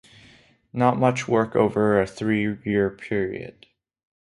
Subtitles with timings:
[0.73, 3.67] Not much work over a three year period.